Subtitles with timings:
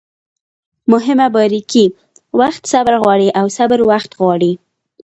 [0.91, 1.85] مهمه باریکي:
[2.39, 4.51] وخت صبر غواړي او صبر وخت غواړي